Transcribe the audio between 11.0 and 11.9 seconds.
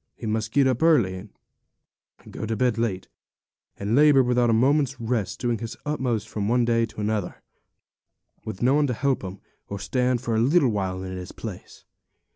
in his place.